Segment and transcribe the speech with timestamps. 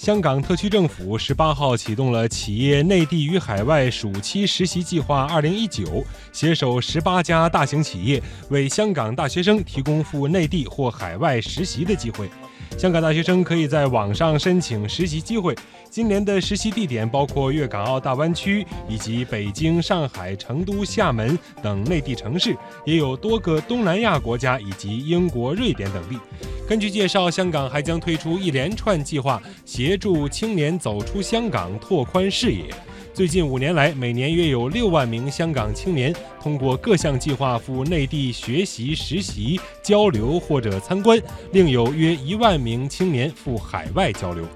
[0.00, 12.30] 香港特区政府十八号启动了企业内地与海外暑期实习计划二零一九，携手十八家大型企业，为香港大学生提供赴内地或海外实习的机会。
[12.78, 15.54] 香港大学生可以在网上申请实习机会。
[15.90, 22.56] 今年的实习地点包括粤港澳大湾区以及北京、上海、成都、厦门等内地城市，
[22.86, 26.18] 也有多个东南亚国家以及英国、瑞典等地。
[26.70, 32.66] 根据介绍，香港还将推出一连串计划，协助青年走出香港，拓宽视野。
[33.12, 41.20] 最近五年来，每年约有六万名香港青年通过各项计划赴内地学习、实习、交流或者参观，
[41.50, 44.46] 另有约一万名青年赴海外交流。